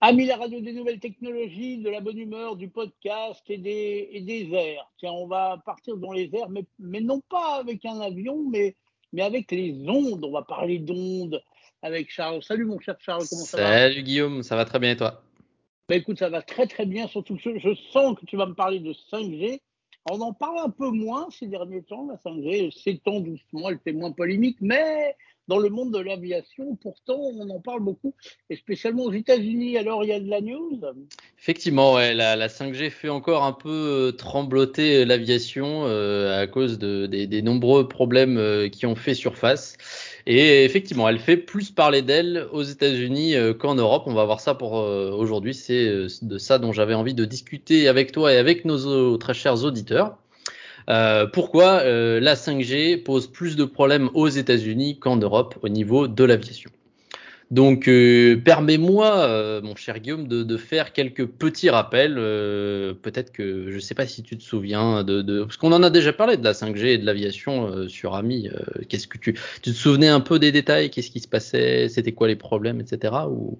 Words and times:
Amis 0.00 0.26
la 0.26 0.36
radio 0.36 0.60
des 0.60 0.72
nouvelles 0.72 1.00
technologies, 1.00 1.78
de 1.78 1.90
la 1.90 2.00
bonne 2.00 2.18
humeur, 2.18 2.54
du 2.54 2.68
podcast 2.68 3.42
et 3.48 3.58
des, 3.58 4.08
et 4.12 4.20
des 4.20 4.48
airs. 4.52 4.88
Tiens, 4.96 5.10
on 5.10 5.26
va 5.26 5.60
partir 5.66 5.96
dans 5.96 6.12
les 6.12 6.30
airs, 6.34 6.48
mais, 6.50 6.64
mais 6.78 7.00
non 7.00 7.20
pas 7.28 7.56
avec 7.56 7.84
un 7.84 7.98
avion, 8.00 8.48
mais, 8.48 8.76
mais 9.12 9.22
avec 9.22 9.50
les 9.50 9.74
ondes. 9.88 10.24
On 10.24 10.30
va 10.30 10.42
parler 10.42 10.78
d'ondes 10.78 11.42
avec 11.82 12.12
Charles. 12.12 12.44
Salut 12.44 12.64
mon 12.64 12.78
cher 12.78 12.94
Charles, 13.00 13.24
comment 13.28 13.42
ça 13.42 13.56
va? 13.56 13.72
Salut 13.72 14.02
Guillaume, 14.04 14.44
ça 14.44 14.54
va 14.54 14.64
très 14.64 14.78
bien 14.78 14.92
et 14.92 14.96
toi? 14.96 15.20
Bah, 15.88 15.96
Écoute, 15.96 16.20
ça 16.20 16.28
va 16.28 16.42
très 16.42 16.68
très 16.68 16.86
bien, 16.86 17.08
surtout 17.08 17.36
que 17.36 17.58
je 17.58 17.74
sens 17.90 18.16
que 18.16 18.24
tu 18.24 18.36
vas 18.36 18.46
me 18.46 18.54
parler 18.54 18.78
de 18.78 18.92
5G. 18.92 19.60
On 20.10 20.20
en 20.20 20.32
parle 20.32 20.58
un 20.58 20.70
peu 20.70 20.88
moins 20.90 21.28
ces 21.30 21.46
derniers 21.46 21.82
temps, 21.82 22.06
la 22.08 22.16
5G 22.16 22.70
s'étend 22.70 23.20
doucement, 23.20 23.68
elle 23.68 23.78
fait 23.78 23.92
moins 23.92 24.12
polémique, 24.12 24.56
mais 24.60 25.14
dans 25.48 25.58
le 25.58 25.70
monde 25.70 25.92
de 25.92 25.98
l'aviation. 25.98 26.76
Pourtant, 26.76 27.18
on 27.18 27.48
en 27.50 27.60
parle 27.60 27.80
beaucoup, 27.80 28.14
et 28.50 28.56
spécialement 28.56 29.04
aux 29.04 29.12
États-Unis. 29.12 29.76
Alors, 29.78 30.04
il 30.04 30.08
y 30.08 30.12
a 30.12 30.20
de 30.20 30.28
la 30.28 30.40
news? 30.40 30.80
Effectivement, 31.38 31.94
ouais, 31.94 32.14
la, 32.14 32.48
5G 32.48 32.90
fait 32.90 33.08
encore 33.08 33.44
un 33.44 33.52
peu 33.52 33.68
euh, 33.70 34.12
trembloter 34.12 35.04
l'aviation 35.04 35.86
euh, 35.86 36.42
à 36.42 36.46
cause 36.46 36.78
de, 36.78 37.06
des, 37.06 37.42
nombreux 37.42 37.88
problèmes 37.88 38.36
euh, 38.36 38.68
qui 38.68 38.86
ont 38.86 38.94
fait 38.94 39.14
surface. 39.14 39.76
Et 40.30 40.64
effectivement, 40.64 41.08
elle 41.08 41.18
fait 41.18 41.38
plus 41.38 41.70
parler 41.70 42.02
d'elle 42.02 42.46
aux 42.52 42.62
États-Unis 42.62 43.34
qu'en 43.58 43.74
Europe. 43.74 44.02
On 44.06 44.12
va 44.12 44.26
voir 44.26 44.40
ça 44.40 44.54
pour 44.54 44.74
aujourd'hui. 44.74 45.54
C'est 45.54 46.06
de 46.20 46.36
ça 46.36 46.58
dont 46.58 46.70
j'avais 46.70 46.92
envie 46.92 47.14
de 47.14 47.24
discuter 47.24 47.88
avec 47.88 48.12
toi 48.12 48.32
et 48.34 48.36
avec 48.36 48.66
nos 48.66 49.16
très 49.16 49.32
chers 49.32 49.64
auditeurs. 49.64 50.18
Euh, 50.88 51.26
pourquoi 51.26 51.80
euh, 51.82 52.18
la 52.18 52.34
5G 52.34 53.02
pose 53.02 53.26
plus 53.26 53.56
de 53.56 53.64
problèmes 53.64 54.08
aux 54.14 54.28
États-Unis 54.28 54.98
qu'en 54.98 55.16
Europe 55.16 55.56
au 55.62 55.68
niveau 55.68 56.08
de 56.08 56.24
l'aviation? 56.24 56.70
Donc, 57.50 57.88
euh, 57.88 58.36
permets-moi, 58.36 59.60
mon 59.62 59.74
cher 59.74 59.98
Guillaume, 60.00 60.28
de, 60.28 60.56
faire 60.56 60.92
quelques 60.92 61.26
petits 61.26 61.70
rappels. 61.70 62.14
Peut-être 62.14 63.32
que 63.32 63.70
je 63.70 63.74
ne 63.74 63.80
sais 63.80 63.94
pas 63.94 64.06
si 64.06 64.22
tu 64.22 64.36
te 64.36 64.42
souviens 64.42 65.04
de, 65.04 65.42
parce 65.44 65.56
qu'on 65.56 65.72
en 65.72 65.82
a 65.82 65.90
déjà 65.90 66.12
parlé 66.12 66.36
de 66.36 66.44
la 66.44 66.52
5G 66.52 66.84
et 66.86 66.98
de 66.98 67.06
l'aviation 67.06 67.88
sur 67.88 68.14
Ami. 68.14 68.48
Qu'est-ce 68.88 69.06
que 69.08 69.18
tu, 69.18 69.34
tu 69.62 69.70
te 69.70 69.76
souvenais 69.76 70.08
un 70.08 70.20
peu 70.20 70.38
des 70.38 70.52
détails 70.52 70.90
Qu'est-ce 70.90 71.10
qui 71.10 71.20
se 71.20 71.28
passait 71.28 71.88
C'était 71.88 72.12
quoi 72.12 72.28
les 72.28 72.36
problèmes, 72.36 72.80
etc. 72.80 73.14
Ou? 73.30 73.58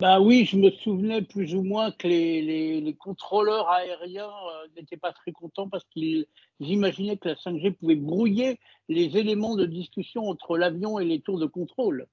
Bah 0.00 0.18
oui, 0.18 0.46
je 0.46 0.56
me 0.56 0.70
souvenais 0.70 1.20
plus 1.20 1.54
ou 1.54 1.62
moins 1.62 1.90
que 1.92 2.08
les, 2.08 2.80
les, 2.80 2.94
contrôleurs 2.94 3.68
aériens 3.68 4.30
euh, 4.30 4.66
n'étaient 4.74 4.96
pas 4.96 5.12
très 5.12 5.30
contents 5.30 5.68
parce 5.68 5.84
qu'ils 5.90 6.26
imaginaient 6.58 7.18
que 7.18 7.28
la 7.28 7.34
5G 7.34 7.74
pouvait 7.74 7.96
brouiller 7.96 8.58
les 8.88 9.18
éléments 9.18 9.56
de 9.56 9.66
discussion 9.66 10.26
entre 10.26 10.56
l'avion 10.56 10.98
et 10.98 11.04
les 11.04 11.20
tours 11.20 11.38
de 11.38 11.44
contrôle. 11.44 12.06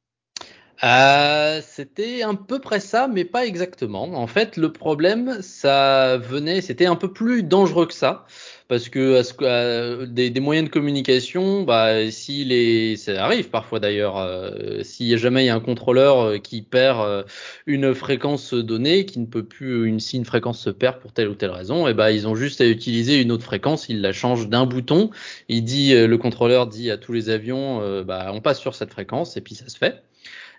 Euh, 0.84 1.60
c'était 1.66 2.22
un 2.22 2.36
peu 2.36 2.60
près 2.60 2.80
ça, 2.80 3.08
mais 3.08 3.26
pas 3.26 3.48
exactement. 3.48 4.04
En 4.04 4.28
fait, 4.28 4.58
le 4.58 4.72
problème, 4.72 5.42
ça 5.42 6.18
venait, 6.18 6.62
c'était 6.62 6.86
un 6.86 6.96
peu 6.96 7.12
plus 7.12 7.42
dangereux 7.42 7.88
que 7.88 7.96
ça, 7.96 8.28
parce 8.68 8.88
que 8.90 9.20
à, 9.44 10.06
des, 10.06 10.30
des, 10.30 10.40
moyens 10.40 10.68
de 10.68 10.72
communication, 10.72 11.64
bah, 11.64 12.12
si 12.12 12.46
les, 12.46 12.96
ça 12.96 13.24
arrive 13.24 13.50
parfois 13.50 13.80
d'ailleurs, 13.80 14.18
euh, 14.18 14.84
si 14.84 15.18
jamais 15.18 15.46
y 15.46 15.50
a 15.50 15.56
un 15.56 15.60
contrôleur 15.60 16.20
euh, 16.22 16.38
qui 16.38 16.62
perd 16.62 17.00
euh, 17.02 17.24
une 17.66 17.96
fréquence 17.96 18.54
donnée, 18.54 19.06
qui 19.06 19.20
ne 19.20 19.26
peut 19.26 19.44
plus, 19.44 19.88
une, 19.88 20.00
si 20.00 20.18
une 20.18 20.26
fréquence 20.26 20.60
se 20.60 20.70
perd 20.70 21.00
pour 21.00 21.12
telle 21.12 21.30
ou 21.30 21.36
telle 21.36 21.52
raison, 21.52 21.88
et 21.88 21.96
bah, 21.96 22.12
ils 22.12 22.28
ont 22.28 22.36
juste 22.36 22.62
à 22.62 22.68
utiliser 22.68 23.20
une 23.20 23.32
autre 23.32 23.44
fréquence, 23.44 23.90
ils 23.90 24.02
la 24.02 24.14
changent 24.14 24.48
d'un 24.48 24.68
bouton. 24.68 25.10
Il 25.50 25.64
dit, 25.64 25.94
le 25.96 26.18
contrôleur 26.18 26.68
dit 26.68 26.92
à 26.92 26.98
tous 26.98 27.14
les 27.14 27.30
avions, 27.32 28.04
bah, 28.04 28.30
on 28.32 28.42
passe 28.42 28.60
sur 28.60 28.76
cette 28.76 28.92
fréquence, 28.92 29.38
et 29.38 29.42
puis 29.42 29.56
ça 29.56 29.68
se 29.70 29.78
fait. 29.78 30.04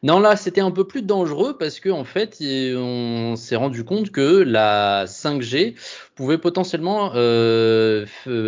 Non, 0.03 0.21
là, 0.21 0.37
c'était 0.37 0.61
un 0.61 0.71
peu 0.71 0.87
plus 0.87 1.03
dangereux 1.03 1.57
parce 1.59 1.81
qu'en 1.81 2.01
en 2.01 2.05
fait, 2.05 2.39
on 2.41 3.35
s'est 3.37 3.57
rendu 3.57 3.85
compte 3.85 4.11
que 4.11 4.43
la 4.43 5.07
5G 5.07 5.75
pouvait 6.15 6.39
potentiellement 6.39 7.13
euh, 7.15 8.07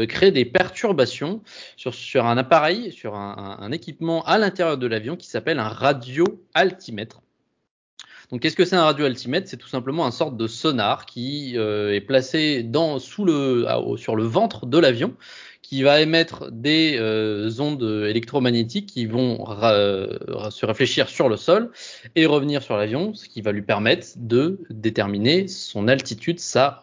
créer 0.09 0.31
des 0.31 0.45
perturbations 0.45 1.43
sur, 1.77 2.27
un 2.27 2.39
appareil, 2.39 2.93
sur 2.93 3.17
un, 3.17 3.59
un 3.61 3.73
équipement 3.73 4.23
à 4.25 4.39
l'intérieur 4.39 4.79
de 4.79 4.87
l'avion 4.87 5.17
qui 5.17 5.29
s'appelle 5.29 5.59
un 5.59 5.69
radio-altimètre. 5.69 7.21
Donc, 8.31 8.41
qu'est-ce 8.41 8.57
que 8.57 8.65
c'est 8.65 8.77
un 8.77 8.85
radio-altimètre 8.85 9.49
C'est 9.49 9.57
tout 9.57 9.69
simplement 9.69 10.07
un 10.07 10.11
sorte 10.11 10.37
de 10.37 10.47
sonar 10.47 11.07
qui 11.07 11.55
euh, 11.57 11.95
est 11.95 12.01
placé 12.01 12.63
dans, 12.63 12.99
sous 12.99 13.25
le, 13.25 13.67
sur 13.97 14.17
le 14.17 14.25
ventre 14.25 14.67
de 14.67 14.79
l'avion 14.79 15.15
qui 15.63 15.85
va 15.85 16.01
émettre 16.01 16.51
des 16.51 16.97
euh, 16.99 17.49
ondes 17.61 18.05
électromagnétiques 18.09 18.87
qui 18.87 19.07
vont 19.07 19.45
euh, 19.63 20.19
se 20.51 20.67
réfléchir 20.67 21.09
sur 21.09 21.29
le 21.29 21.37
sol 21.37 21.71
et 22.17 22.27
revenir 22.27 22.61
sur 22.61 22.77
l'avion, 22.77 23.15
ce 23.15 23.29
qui 23.29 23.41
va 23.41 23.53
lui 23.53 23.63
permettre 23.63 24.09
de 24.17 24.59
déterminer 24.71 25.47
son 25.47 25.87
altitude, 25.87 26.41
sa 26.41 26.83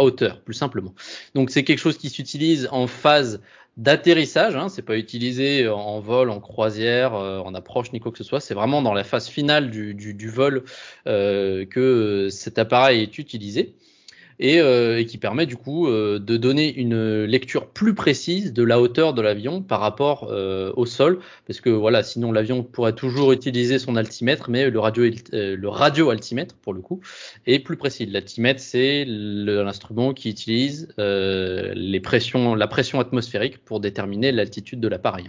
hauteur, 0.00 0.40
plus 0.40 0.54
simplement. 0.54 0.94
Donc 1.36 1.50
c'est 1.50 1.62
quelque 1.62 1.78
chose 1.78 1.96
qui 1.96 2.10
s'utilise 2.10 2.68
en 2.72 2.88
phase 2.88 3.40
d'atterrissage, 3.76 4.56
hein, 4.56 4.68
c'est 4.68 4.82
pas 4.82 4.96
utilisé 4.96 5.68
en 5.68 6.00
vol, 6.00 6.30
en 6.30 6.40
croisière, 6.40 7.14
en 7.14 7.54
approche 7.54 7.92
ni 7.92 8.00
quoi 8.00 8.12
que 8.12 8.18
ce 8.18 8.24
soit, 8.24 8.40
c'est 8.40 8.54
vraiment 8.54 8.82
dans 8.82 8.94
la 8.94 9.04
phase 9.04 9.28
finale 9.28 9.70
du, 9.70 10.28
vol 10.28 10.64
que 11.04 12.28
cet 12.30 12.58
appareil 12.58 13.02
est 13.02 13.18
utilisé 13.18 13.74
et, 14.38 14.60
euh, 14.60 14.98
et, 14.98 15.06
qui 15.06 15.18
permet 15.18 15.46
du 15.46 15.56
coup 15.56 15.88
euh, 15.88 16.18
de 16.18 16.36
donner 16.36 16.74
une 16.74 17.24
lecture 17.24 17.68
plus 17.68 17.94
précise 17.94 18.52
de 18.52 18.62
la 18.62 18.80
hauteur 18.80 19.14
de 19.14 19.22
l'avion 19.22 19.62
par 19.62 19.80
rapport 19.80 20.28
euh, 20.30 20.72
au 20.76 20.86
sol, 20.86 21.20
parce 21.46 21.60
que 21.60 21.70
voilà, 21.70 22.02
sinon 22.02 22.32
l'avion 22.32 22.62
pourrait 22.62 22.94
toujours 22.94 23.32
utiliser 23.32 23.78
son 23.78 23.96
altimètre, 23.96 24.50
mais 24.50 24.70
le 24.70 24.78
radio, 24.78 25.04
le 25.32 25.68
radio 25.68 26.10
altimètre 26.10 26.56
pour 26.56 26.74
le 26.74 26.80
coup 26.80 27.00
est 27.46 27.58
plus 27.58 27.76
précis. 27.76 28.06
L'altimètre 28.06 28.60
c'est 28.60 29.04
l'instrument 29.06 30.12
qui 30.14 30.30
utilise 30.30 30.88
les 30.98 32.00
pressions, 32.00 32.54
la 32.54 32.66
pression 32.66 33.00
atmosphérique 33.00 33.58
pour 33.64 33.80
déterminer 33.80 34.32
l'altitude 34.32 34.80
de 34.80 34.88
l'appareil. 34.88 35.26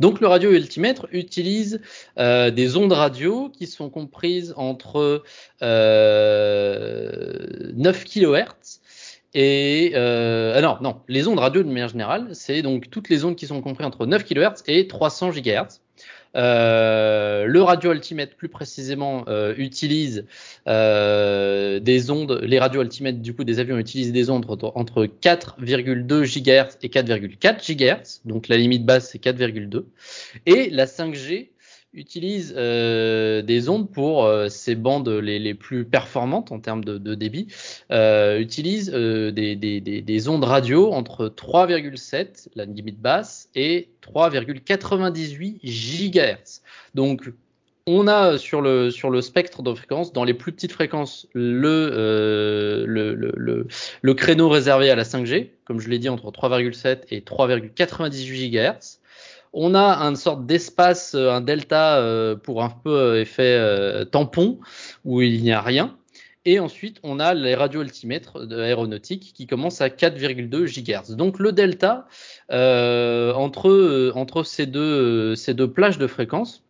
Donc 0.00 0.20
le 0.20 0.28
radio-altimètre 0.28 1.06
utilise 1.12 1.80
euh, 2.18 2.50
des 2.50 2.76
ondes 2.76 2.92
radio 2.92 3.50
qui 3.50 3.66
sont 3.66 3.90
comprises 3.90 4.54
entre 4.56 5.24
euh, 5.62 7.36
9 7.78 8.04
kHz 8.04 8.80
et 9.34 9.92
euh, 9.94 10.54
ah 10.56 10.60
non, 10.62 10.78
non, 10.80 11.00
les 11.06 11.28
ondes 11.28 11.38
radio 11.38 11.62
de 11.62 11.68
manière 11.68 11.88
générale, 11.88 12.28
c'est 12.32 12.62
donc 12.62 12.90
toutes 12.90 13.08
les 13.08 13.24
ondes 13.24 13.36
qui 13.36 13.46
sont 13.46 13.60
comprises 13.60 13.86
entre 13.86 14.06
9 14.06 14.24
kHz 14.24 14.62
et 14.66 14.88
300 14.88 15.30
GHz. 15.30 15.80
Euh, 16.36 17.46
le 17.46 17.62
radio-altimètre, 17.62 18.36
plus 18.36 18.48
précisément, 18.48 19.24
euh, 19.28 19.54
utilise 19.56 20.26
euh, 20.66 21.80
des 21.80 22.10
ondes. 22.10 22.40
Les 22.42 22.58
radio-altimètres 22.58 23.20
du 23.20 23.34
coup 23.34 23.44
des 23.44 23.58
avions 23.58 23.78
utilisent 23.78 24.12
des 24.12 24.30
ondes 24.30 24.46
entre, 24.48 25.06
4,2 25.06 26.24
GHz 26.24 26.78
et 26.82 26.88
4,4 26.88 27.76
GHz. 27.76 28.20
Donc 28.24 28.48
la 28.48 28.56
limite 28.56 28.84
basse 28.84 29.10
c'est 29.10 29.22
4,2. 29.22 29.84
Et 30.46 30.70
la 30.70 30.86
5G 30.86 31.48
utilise 31.98 32.54
euh, 32.56 33.42
des 33.42 33.68
ondes 33.68 33.90
pour 33.90 34.24
euh, 34.24 34.48
ces 34.48 34.74
bandes 34.74 35.08
les, 35.08 35.54
plus 35.54 35.84
performantes 35.84 36.52
en 36.52 36.60
termes 36.60 36.84
de, 36.84 37.14
débit, 37.14 37.48
euh, 37.90 38.38
utilise 38.38 38.92
euh, 38.94 39.30
des, 39.32 39.56
des, 39.56 39.80
des, 39.80 40.28
ondes 40.28 40.44
radio 40.44 40.92
entre 40.92 41.28
3,7, 41.28 42.48
la 42.54 42.64
limite 42.64 43.00
basse, 43.00 43.48
et 43.54 43.88
3,98 44.02 45.60
GHz. 45.64 46.62
Donc 46.94 47.32
on 47.86 48.06
a 48.06 48.36
sur 48.38 48.60
le, 48.60 48.90
spectre 49.20 49.62
de 49.62 49.74
fréquences, 49.74 50.12
dans 50.12 50.24
les 50.24 50.34
plus 50.34 50.52
petites 50.52 50.72
fréquences, 50.72 51.26
le, 51.32 52.84
le, 52.86 54.14
créneau 54.14 54.48
réservé 54.48 54.90
à 54.90 54.94
la 54.94 55.04
5G, 55.04 55.50
comme 55.64 55.80
je 55.80 55.88
l'ai 55.88 55.98
dit, 55.98 56.08
entre 56.08 56.30
3,7 56.30 57.00
et 57.10 57.20
3,98 57.20 58.50
GHz. 58.50 59.00
On 59.52 59.74
a 59.74 59.98
une 59.98 60.16
sorte 60.16 60.46
d'espace, 60.46 61.14
euh, 61.14 61.30
un 61.30 61.40
delta 61.40 61.98
euh, 61.98 62.36
pour 62.36 62.62
un 62.62 62.70
peu 62.70 62.90
euh, 62.90 63.20
effet 63.20 64.06
tampon 64.10 64.58
où 65.04 65.22
il 65.22 65.42
n'y 65.42 65.52
a 65.52 65.60
rien. 65.60 65.96
Et 66.44 66.60
ensuite, 66.60 66.98
on 67.02 67.20
a 67.20 67.34
les 67.34 67.54
radioaltimètres 67.54 68.50
aéronautiques 68.50 69.32
qui 69.34 69.46
commencent 69.46 69.82
à 69.82 69.88
4,2 69.88 70.66
GHz. 70.66 71.14
Donc 71.14 71.38
le 71.38 71.52
delta 71.52 72.08
entre, 72.48 74.12
entre 74.14 74.42
ces, 74.44 74.64
deux, 74.64 75.34
ces 75.34 75.52
deux 75.52 75.70
plages 75.70 75.98
de 75.98 76.06
fréquence, 76.06 76.64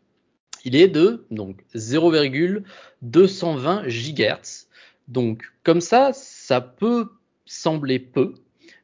il 0.65 0.75
est 0.75 0.89
de 0.89 1.27
donc 1.31 1.65
0,220 1.77 3.85
GHz. 3.87 4.67
Donc 5.07 5.45
comme 5.63 5.81
ça, 5.81 6.11
ça 6.13 6.61
peut 6.61 7.07
sembler 7.47 7.99
peu, 7.99 8.35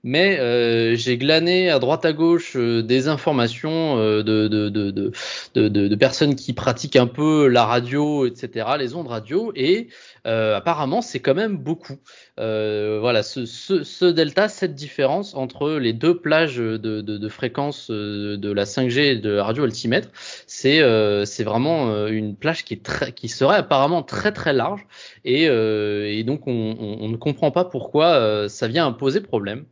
mais 0.04 0.38
euh, 0.38 0.94
j'ai 0.96 1.16
glané 1.16 1.70
à 1.70 1.78
droite 1.78 2.04
à 2.04 2.12
gauche 2.12 2.56
euh, 2.56 2.82
des 2.82 3.08
informations 3.08 3.96
de, 3.96 4.22
de, 4.22 4.68
de, 4.68 5.10
de, 5.54 5.94
personnes 5.96 6.36
qui 6.36 6.52
pratiquent 6.52 6.96
un 6.96 7.06
peu 7.06 7.48
la 7.48 7.64
radio, 7.64 8.26
etc., 8.26 8.66
les 8.78 8.94
ondes 8.94 9.08
radio, 9.08 9.52
et 9.56 9.88
apparemment 10.24 11.00
c'est 11.00 11.20
quand 11.20 11.34
même 11.34 11.56
beaucoup. 11.56 11.96
voilà, 12.36 13.22
ce, 13.22 13.46
ce, 13.46 14.04
delta, 14.04 14.48
cette 14.48 14.74
différence 14.74 15.34
entre 15.34 15.72
les 15.72 15.92
deux 15.94 16.18
plages 16.18 16.56
de, 16.56 17.28
fréquence 17.28 17.90
de 17.90 18.52
la 18.52 18.64
5G 18.64 18.98
et 18.98 19.16
de 19.16 19.30
la 19.30 19.44
radio 19.44 19.64
altimètre, 19.64 20.08
c'est 20.46 20.82
c'est 21.24 21.44
vraiment 21.44 22.06
une 22.08 22.36
plage 22.36 22.64
qui 22.64 22.74
est 22.74 22.82
très, 22.82 23.12
qui 23.12 23.28
serait 23.28 23.56
apparemment 23.56 24.02
très 24.02 24.32
très 24.32 24.52
large, 24.52 24.86
et, 25.24 25.44
et 25.44 26.24
donc 26.24 26.46
on, 26.46 26.76
on, 26.78 27.08
ne 27.08 27.16
comprend 27.16 27.50
pas 27.50 27.64
pourquoi 27.64 28.48
ça 28.48 28.68
vient 28.68 28.86
imposer 28.86 29.20
problème. 29.20 29.64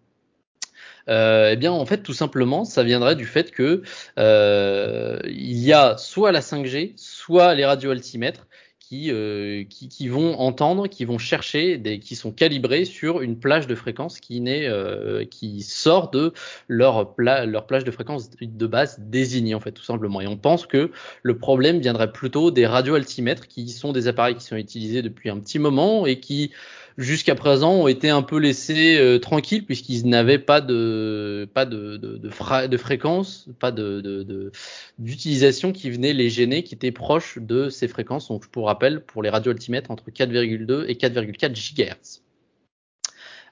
Euh, 1.09 1.51
eh 1.53 1.57
bien, 1.57 1.73
en 1.73 1.87
fait, 1.87 2.03
tout 2.03 2.13
simplement, 2.13 2.65
ça 2.65 2.83
viendrait 2.83 3.17
du 3.17 3.27
fait 3.27 3.51
que 3.51 3.83
euh, 4.19 5.19
il 5.25 5.59
y 5.59 5.73
a 5.73 5.97
soit 5.97 6.33
la 6.33 6.41
5G, 6.41 6.93
soit 6.97 7.55
les 7.55 7.65
radioaltimètres 7.65 8.47
qui, 8.93 9.11
euh, 9.11 9.65
qui, 9.71 9.89
qui, 9.89 10.09
vont 10.09 10.39
entendre, 10.39 10.87
qui 10.87 11.07
vont 11.07 11.17
chercher, 11.17 11.79
des, 11.79 11.99
qui 11.99 12.15
sont 12.15 12.31
calibrés 12.31 12.85
sur 12.85 13.23
une 13.23 13.39
plage 13.39 13.67
de 13.67 13.75
fréquence 13.75 14.21
qui, 14.21 14.41
n'est, 14.43 14.67
euh, 14.69 15.25
qui 15.25 15.63
sort 15.63 16.11
de 16.11 16.35
leur, 16.69 17.15
leur 17.17 17.67
plage 17.67 17.85
de 17.85 17.91
fréquence 17.91 18.29
de 18.39 18.67
base 18.67 18.99
désignée, 19.01 19.55
en 19.55 19.61
fait, 19.61 19.73
tout 19.73 19.83
simplement. 19.83 20.21
Et 20.21 20.27
on 20.27 20.37
pense 20.37 20.67
que 20.67 20.91
le 21.23 21.39
problème 21.39 21.79
viendrait 21.79 22.13
plutôt 22.13 22.51
des 22.51 22.67
radioaltimètres, 22.67 23.49
qui 23.49 23.71
sont 23.71 23.93
des 23.93 24.09
appareils 24.09 24.35
qui 24.35 24.45
sont 24.45 24.57
utilisés 24.57 25.01
depuis 25.01 25.31
un 25.31 25.41
petit 25.41 25.59
moment 25.59 26.05
et 26.05 26.21
qui 26.21 26.51
jusqu'à 26.99 27.35
présent 27.35 27.73
ont 27.73 27.89
été 27.89 28.11
un 28.11 28.23
peu 28.23 28.39
laissés 28.39 28.99
euh, 28.99 29.19
tranquilles 29.19 29.65
puisqu'ils 29.65 30.07
n'avaient 30.07 30.39
pas 30.39 30.61
de 30.61 31.49
pas 31.55 31.65
de, 31.65 31.97
de, 31.97 32.19
de, 32.19 32.67
de 32.67 32.77
fréquence, 32.77 33.49
pas 33.59 33.73
de 33.73 34.53
d'utilisation 34.99 35.73
qui 35.73 35.91
venait 35.91 36.13
les 36.13 36.31
gêner, 36.31 36.63
qui 36.63 36.75
était 36.75 36.93
proche 36.93 37.39
de 37.39 37.69
ces 37.69 37.89
fréquences. 37.89 38.29
Donc, 38.29 38.47
pour 38.49 38.67
rappel, 38.67 39.05
pour 39.05 39.23
les 39.23 39.31
radios 39.31 39.53
altimètres 39.53 39.91
entre 39.91 40.11
4,2 40.11 40.87
et 40.89 40.95
4,4 40.95 41.53
GHz. 41.53 42.23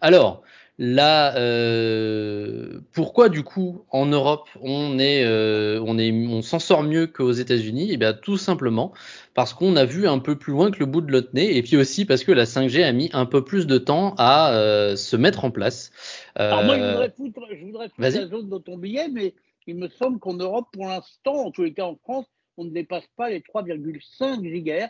Alors, 0.00 0.42
Là, 0.82 1.36
euh, 1.36 2.80
pourquoi 2.94 3.28
du 3.28 3.42
coup 3.42 3.84
en 3.90 4.06
Europe 4.06 4.48
on 4.62 4.98
est, 4.98 5.22
euh, 5.26 5.78
on 5.86 5.98
est, 5.98 6.10
on 6.10 6.40
s'en 6.40 6.58
sort 6.58 6.82
mieux 6.82 7.06
qu'aux 7.06 7.32
États-Unis? 7.32 7.90
Eh 7.92 7.98
bien, 7.98 8.14
tout 8.14 8.38
simplement 8.38 8.94
parce 9.34 9.52
qu'on 9.52 9.76
a 9.76 9.84
vu 9.84 10.08
un 10.08 10.18
peu 10.18 10.38
plus 10.38 10.52
loin 10.52 10.70
que 10.70 10.78
le 10.78 10.86
bout 10.86 11.02
de 11.02 11.10
notre 11.10 11.34
nez, 11.34 11.54
et 11.54 11.62
puis 11.62 11.76
aussi 11.76 12.06
parce 12.06 12.24
que 12.24 12.32
la 12.32 12.46
5G 12.46 12.82
a 12.82 12.92
mis 12.92 13.10
un 13.12 13.26
peu 13.26 13.44
plus 13.44 13.66
de 13.66 13.76
temps 13.76 14.14
à 14.16 14.54
euh, 14.54 14.96
se 14.96 15.16
mettre 15.16 15.44
en 15.44 15.50
place. 15.50 15.92
Alors 16.34 16.64
moi, 16.64 16.78
je 16.78 16.82
voudrais 16.82 17.10
foutre, 17.10 17.40
je 17.50 17.64
voudrais 17.66 17.88
foutre 17.90 18.00
la 18.00 18.26
zone 18.26 18.48
dans 18.48 18.60
ton 18.60 18.78
billet, 18.78 19.08
mais 19.12 19.34
il 19.66 19.74
me 19.74 19.88
semble 19.88 20.18
qu'en 20.18 20.32
Europe, 20.32 20.68
pour 20.72 20.86
l'instant, 20.86 21.44
en 21.44 21.50
tous 21.50 21.64
les 21.64 21.74
cas 21.74 21.84
en 21.84 21.96
France, 21.96 22.24
on 22.56 22.64
ne 22.64 22.70
dépasse 22.70 23.06
pas 23.16 23.28
les 23.28 23.40
3,5 23.40 24.40
GHz, 24.40 24.88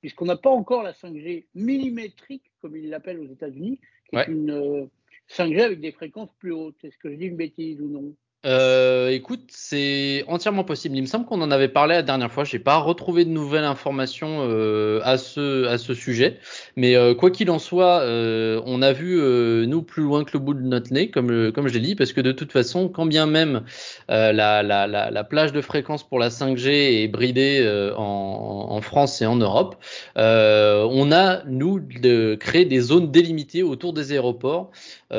puisqu'on 0.00 0.24
n'a 0.24 0.36
pas 0.36 0.50
encore 0.50 0.82
la 0.82 0.94
5G 0.94 1.46
millimétrique, 1.54 2.50
comme 2.60 2.76
ils 2.76 2.90
l'appellent 2.90 3.20
aux 3.20 3.32
États-Unis, 3.32 3.78
qui 4.10 4.16
est 4.16 4.26
une 4.26 4.88
5G 5.36 5.62
avec 5.62 5.80
des 5.80 5.92
fréquences 5.92 6.30
plus 6.38 6.52
hautes. 6.52 6.84
Est-ce 6.84 6.98
que 6.98 7.10
je 7.10 7.16
dis 7.16 7.26
une 7.26 7.36
bêtise 7.36 7.80
ou 7.80 7.88
non? 7.88 8.14
Euh, 8.44 9.10
écoute, 9.10 9.44
c'est 9.48 10.24
entièrement 10.26 10.64
possible. 10.64 10.96
Il 10.96 11.02
me 11.02 11.06
semble 11.06 11.26
qu'on 11.26 11.40
en 11.42 11.52
avait 11.52 11.68
parlé 11.68 11.94
la 11.94 12.02
dernière 12.02 12.30
fois. 12.32 12.42
J'ai 12.42 12.58
pas 12.58 12.76
retrouvé 12.78 13.24
de 13.24 13.30
nouvelles 13.30 13.64
informations 13.64 14.40
euh, 14.40 15.00
à 15.04 15.16
ce 15.16 15.94
sujet, 15.94 16.38
mais 16.74 16.96
euh, 16.96 17.14
quoi 17.14 17.30
qu'il 17.30 17.50
en 17.50 17.60
soit, 17.60 18.02
on 18.04 18.82
a 18.82 18.92
vu 18.92 19.16
nous 19.66 19.82
plus 19.82 20.02
loin 20.02 20.24
que 20.24 20.30
le 20.32 20.40
bout 20.40 20.54
de 20.54 20.62
notre 20.62 20.92
nez, 20.92 21.10
comme 21.10 21.28
je 21.30 21.72
l'ai 21.72 21.80
dit, 21.80 21.94
parce 21.94 22.12
que 22.12 22.20
de 22.20 22.32
toute 22.32 22.50
façon, 22.50 22.88
quand 22.88 23.06
bien 23.06 23.26
même 23.26 23.62
la, 24.08 24.32
la, 24.32 24.62
la, 24.62 25.10
la, 25.10 25.24
plage 25.24 25.52
de 25.52 25.60
fréquence 25.60 26.06
pour 26.06 26.18
la 26.18 26.28
5G 26.28 27.02
est 27.02 27.08
bridée 27.08 27.92
en, 27.96 28.80
France 28.80 29.22
et 29.22 29.26
en 29.26 29.36
Europe, 29.36 29.76
on 30.16 31.12
a 31.12 31.44
nous 31.44 31.80
créer 32.40 32.64
des 32.64 32.80
zones 32.80 33.12
délimitées 33.12 33.62
autour 33.62 33.92
des 33.92 34.12
aéroports 34.12 34.70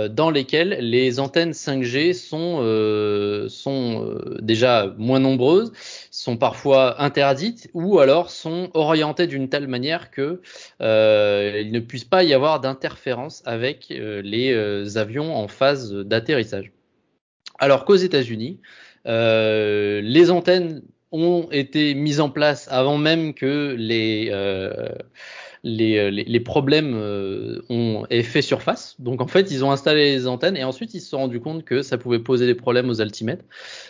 dans 0.10 0.30
lesquelles 0.30 0.78
les 0.80 1.19
antennes 1.19 1.51
5G 1.51 2.13
sont 2.13 2.60
euh, 2.62 3.50
sont 3.50 4.06
euh, 4.06 4.38
déjà 4.42 4.94
moins 4.98 5.19
nombreuses, 5.19 5.72
sont 6.12 6.38
parfois 6.38 7.01
interdites 7.01 7.69
ou 7.74 8.00
alors 8.00 8.30
sont 8.30 8.69
orientées 8.74 9.28
d'une 9.28 9.50
telle 9.50 9.68
manière 9.68 10.12
que 10.12 10.42
euh, 10.81 11.63
ne 11.63 11.80
puisse 11.80 12.06
pas 12.06 12.24
y 12.24 12.34
avoir 12.34 12.60
d'interférence 12.60 13.42
avec 13.45 13.88
les 13.90 14.98
avions 14.98 15.36
en 15.36 15.48
phase 15.48 15.94
d'atterrissage. 15.94 16.72
Alors 17.60 17.86
qu'aux 17.86 17.96
États-Unis, 17.96 18.60
les 19.06 20.31
antennes 20.31 20.81
ont 21.12 21.48
été 21.51 21.94
mises 21.94 22.19
en 22.19 22.30
place 22.30 22.68
avant 22.72 22.98
même 22.98 23.34
que 23.34 23.75
les 23.78 24.31
euh, 25.65 26.10
les, 26.10 26.39
problèmes 26.42 26.94
euh, 26.94 27.62
ont 27.69 28.06
fait 28.10 28.42
surface. 28.42 28.95
Donc 29.00 29.21
en 29.21 29.27
fait, 29.27 29.50
ils 29.50 29.63
ont 29.63 29.71
installé 29.71 30.12
les 30.12 30.27
antennes 30.27 30.57
et 30.57 30.63
ensuite 30.65 30.94
ils 30.94 31.00
se 31.00 31.10
sont 31.10 31.19
rendus 31.19 31.39
compte 31.39 31.63
que 31.63 31.81
ça 31.81 31.98
pouvait 31.98 32.19
poser 32.19 32.45
des 32.45 32.56
problèmes 32.56 32.89
aux 32.89 33.00
altimètres, 33.00 33.45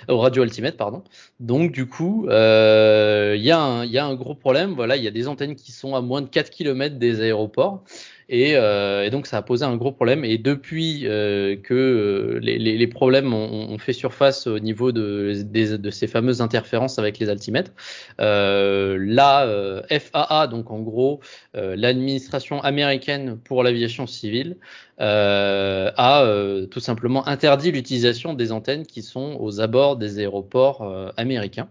aux 0.08 0.20
radio-altimètres, 0.20 0.78
pardon. 0.78 1.04
Donc 1.40 1.72
du 1.72 1.88
coup, 1.88 2.28
euh, 2.30 3.34
il 3.36 3.42
y, 3.42 3.48
y, 3.48 3.52
a 3.52 4.06
un 4.06 4.16
gros 4.16 4.36
problème. 4.36 4.74
Voilà, 4.74 4.98
il 4.98 5.04
y 5.04 5.08
a 5.08 5.12
des 5.12 5.28
antennes 5.28 5.56
qui 5.56 5.72
sont 5.72 5.96
à 5.96 6.02
moins 6.02 6.22
de 6.22 6.28
4 6.28 6.52
km 6.52 6.98
des 6.98 7.22
aéroports 7.22 7.84
et, 8.30 8.56
euh, 8.56 9.06
et, 9.06 9.10
donc 9.10 9.28
ça 9.28 9.38
a 9.38 9.42
posé 9.42 9.66
un 9.66 9.76
gros 9.76 9.92
problème. 9.92 10.24
Et 10.26 10.38
depuis 10.38 11.08
euh, 11.08 11.56
que 11.56 11.74
euh, 11.74 12.40
les, 12.42 12.58
les, 12.58 12.78
les, 12.78 12.88
problèmes 12.88 13.34
ont, 13.34 13.70
ont, 13.72 13.78
fait 13.78 13.94
surface 13.94 14.48
au 14.48 14.60
niveau 14.60 14.92
de, 14.92 15.34
de, 15.44 15.78
de, 15.78 15.90
ces 15.90 16.08
fameuses 16.08 16.42
interférences 16.42 17.00
avec 17.00 17.20
les 17.20 17.30
altimètres, 17.30 17.72
euh, 18.20 18.98
la 19.00 19.46
euh, 19.46 19.82
FAA, 19.90 20.48
donc 20.48 20.72
en 20.72 20.80
gros 20.80 21.20
l'administration 21.54 22.62
américaine 22.62 23.38
pour 23.44 23.64
l'aviation 23.64 24.08
civile, 24.08 24.58
a 25.00 26.26
tout 26.72 26.80
simplement 26.80 27.28
interdit 27.28 27.72
l'utilisation 27.72 28.34
des 28.34 28.52
antennes 28.52 28.86
qui 28.86 29.02
sont 29.02 29.38
aux 29.40 29.62
abords 29.62 29.98
des 29.98 30.20
aéroports 30.20 31.12
américains. 31.18 31.68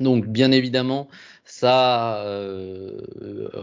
Donc 0.00 0.26
bien 0.26 0.50
évidemment, 0.50 1.08
ça 1.44 2.14
a 2.14 2.24
euh, 2.24 2.98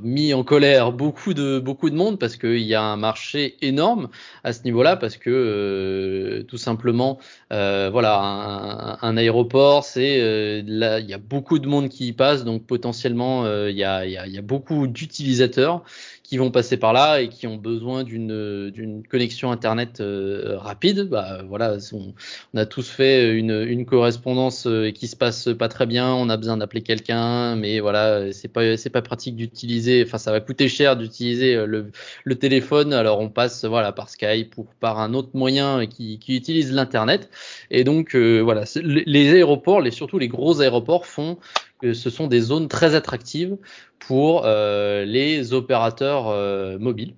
mis 0.04 0.33
en 0.33 0.44
colère 0.44 0.92
beaucoup 0.92 1.33
de 1.33 1.60
beaucoup 1.60 1.89
de 1.89 1.95
monde 1.95 2.19
parce 2.19 2.38
qu'il 2.38 2.60
y 2.60 2.75
a 2.75 2.81
un 2.81 2.95
marché 2.95 3.57
énorme 3.62 4.10
à 4.44 4.54
ce 4.54 4.63
niveau-là 4.63 4.98
parce 4.98 5.18
que 5.18 5.30
euh, 5.30 6.44
tout 6.44 6.57
simplement 6.57 7.19
euh, 7.51 7.89
voilà 7.92 8.19
un, 8.22 8.98
un 9.01 9.18
aéroport 9.18 9.83
c'est 9.83 10.62
là 10.66 11.00
il 11.00 11.10
y 11.10 11.13
a 11.13 11.18
beaucoup 11.18 11.60
de 11.60 11.68
monde 11.68 11.89
qui 11.89 12.07
y 12.07 12.13
passe. 12.13 12.44
Donc 12.44 12.66
potentiellement 12.68 13.45
il 13.68 13.75
y 13.75 13.83
a, 13.83 14.06
y 14.06 14.18
a, 14.18 14.28
il 14.28 14.33
y 14.33 14.38
a 14.38 14.42
beaucoup 14.42 14.88
d'utilisateurs 14.88 15.83
qui 16.31 16.38
vont 16.38 16.50
passer 16.50 16.78
par 16.78 16.94
là 16.94 17.19
et 17.19 17.28
qui 17.28 17.45
ont 17.45 17.57
besoin 17.57 18.06
d'une 18.06 19.04
connexion 19.12 19.51
internet 19.51 20.00
euh, 20.00 20.57
rapide, 20.57 21.10
bah 21.10 21.42
voilà, 21.45 21.75
on, 21.92 22.13
on, 22.54 22.57
a 22.57 22.66
tous 22.66 22.89
fait 22.89 23.33
une, 23.33 23.51
une 23.51 23.86
correspondance 23.86 24.66
euh, 24.66 24.92
qui 24.92 25.10
se 25.10 25.18
passe 25.18 25.50
pas 25.60 25.68
très 25.68 25.86
bien, 25.86 26.13
on 26.13 26.30
a 26.30 26.38
besoin 26.38 26.56
d'appeler 26.56 26.83
quelqu'un, 26.83 27.57
mais 27.57 27.81
voilà, 27.81 28.31
c'est 28.31 28.48
pas 28.48 28.78
c'est 28.78 28.89
pas 28.89 29.01
pratique 29.01 29.36
d'utiliser, 29.36 30.06
enfin 30.07 30.18
ça 30.18 30.31
va 30.31 30.39
coûter 30.39 30.69
cher 30.69 30.95
d'utiliser 30.95 31.54
euh, 31.54 31.66
le, 31.66 31.92
le 32.24 32.36
téléphone, 32.36 32.94
alors 32.94 33.19
on 33.19 33.28
passe 33.28 33.66
voilà 33.66 33.92
par 33.92 34.07
Skype 34.07 34.57
ou 34.57 34.66
par 34.80 35.02
un 35.02 35.14
autre 35.14 35.31
moyen 35.33 35.85
qui, 35.85 36.18
qui 36.18 36.38
utilise 36.38 36.71
l'internet. 36.71 37.30
Et 37.71 37.83
donc 37.83 38.16
voilà, 38.16 38.64
les 38.81 39.33
aéroports, 39.33 39.81
les 39.81 39.92
surtout 39.92 40.18
les 40.18 40.30
gros 40.30 40.61
aéroports 40.61 41.06
font 41.06 41.40
ce 41.83 42.09
sont 42.09 42.28
des 42.28 42.42
zones 42.42 42.68
très 42.68 42.95
attractives 42.95 43.57
pour 44.00 44.44
euh, 44.45 45.06
les 45.06 45.54
opérateurs 45.54 46.30
euh, 46.30 46.80
mobiles. 46.80 47.16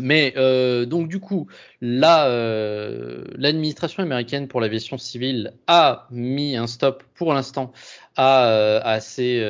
Mais 0.00 0.34
euh, 0.36 0.86
donc 0.86 1.08
du 1.08 1.20
coup, 1.20 1.46
l'administration 1.80 4.02
américaine 4.02 4.48
pour 4.48 4.60
l'aviation 4.60 4.98
civile 4.98 5.52
a 5.68 6.08
mis 6.10 6.56
un 6.56 6.66
stop 6.66 7.04
pour 7.14 7.32
l'instant 7.32 7.72
à, 8.16 8.78
à, 8.78 9.00
ces, 9.00 9.42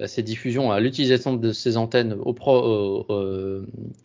à 0.00 0.06
ces 0.06 0.22
diffusions, 0.22 0.70
à 0.70 0.80
l'utilisation 0.80 1.34
de 1.34 1.52
ces 1.52 1.76
antennes 1.76 2.16
au 2.20 2.32
pro, 2.32 3.06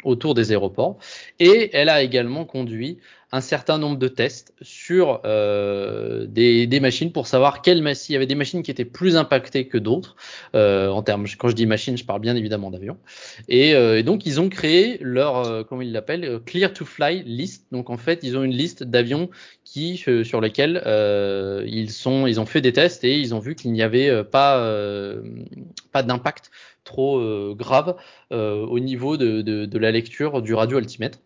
autour 0.03 0.34
des 0.34 0.51
aéroports, 0.51 0.98
et 1.39 1.70
elle 1.74 1.89
a 1.89 2.01
également 2.01 2.46
conduit 2.46 2.98
un 3.31 3.41
certain 3.41 3.77
nombre 3.77 3.98
de 3.98 4.08
tests 4.08 4.53
sur 4.62 5.22
euh, 5.25 6.25
des, 6.27 6.67
des, 6.67 6.79
machines 6.79 7.12
pour 7.12 7.27
savoir 7.27 7.62
quelles 7.62 7.81
machines. 7.81 8.08
Il 8.10 8.13
y 8.13 8.15
avait 8.17 8.25
des 8.25 8.36
machines 8.36 8.62
qui 8.62 8.72
étaient 8.72 8.86
plus 8.86 9.15
impactées 9.15 9.67
que 9.67 9.77
d'autres 9.77 10.15
euh, 10.53 10.89
en 10.89 11.01
termes. 11.01 11.25
Quand 11.38 11.48
je 11.48 11.55
dis 11.55 11.65
machine, 11.65 11.98
je 11.98 12.03
parle 12.03 12.20
bien 12.20 12.36
évidemment 12.36 12.72
d'avions. 12.72 12.98
Et, 13.48 13.74
euh, 13.74 14.00
et, 14.00 14.03
donc 14.03 14.25
ils 14.25 14.41
ont 14.41 14.50
créé 14.50 14.98
leur, 15.01 15.38
euh, 15.38 15.63
comment 15.63 15.81
ils 15.81 15.93
l'appellent, 15.93 16.25
euh, 16.25 16.39
clear 16.39 16.74
to 16.74 16.84
fly 16.84 17.24
list. 17.24 17.67
Donc 17.72 17.89
en 17.89 17.98
fait, 17.98 18.20
ils 18.24 18.38
ont 18.38 18.43
une 18.43 18.53
liste 18.53 18.84
d'avions 18.84 19.29
qui 19.63 20.03
euh, 20.08 20.25
sur 20.25 20.41
lesquels 20.41 20.81
ils 21.65 21.91
sont, 21.91 22.27
ils 22.27 22.39
ont 22.39 22.46
fait 22.46 22.62
des 22.62 22.74
tests 22.74 23.03
et 23.05 23.17
ils 23.17 23.34
ont 23.34 23.39
vu 23.39 23.55
qu'il 23.55 23.72
n'y 23.72 23.81
avait 23.81 23.90
pas 24.31 25.15
pas 25.91 26.03
d'impact 26.03 26.51
trop 26.83 27.53
grave 27.55 27.95
au 28.31 28.79
niveau 28.79 29.17
de 29.17 29.77
la 29.77 29.91
lecture 29.91 30.41
du 30.41 30.53
radio 30.53 30.77
altimètre. 30.77 31.19